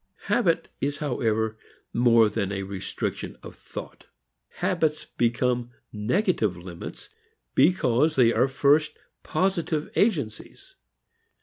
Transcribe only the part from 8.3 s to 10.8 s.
are first positive agencies.